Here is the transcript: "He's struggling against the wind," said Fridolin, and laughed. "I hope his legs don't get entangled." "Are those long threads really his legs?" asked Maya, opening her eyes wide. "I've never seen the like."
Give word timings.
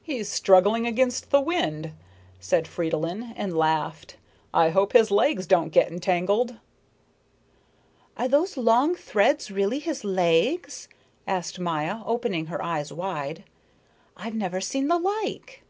"He's 0.00 0.30
struggling 0.30 0.86
against 0.86 1.30
the 1.32 1.40
wind," 1.40 1.90
said 2.38 2.68
Fridolin, 2.68 3.34
and 3.36 3.56
laughed. 3.58 4.14
"I 4.54 4.70
hope 4.70 4.92
his 4.92 5.10
legs 5.10 5.44
don't 5.44 5.70
get 5.72 5.90
entangled." 5.90 6.58
"Are 8.16 8.28
those 8.28 8.56
long 8.56 8.94
threads 8.94 9.50
really 9.50 9.80
his 9.80 10.04
legs?" 10.04 10.86
asked 11.26 11.58
Maya, 11.58 11.98
opening 12.06 12.46
her 12.46 12.62
eyes 12.62 12.92
wide. 12.92 13.42
"I've 14.16 14.36
never 14.36 14.60
seen 14.60 14.86
the 14.86 14.98
like." 14.98 15.64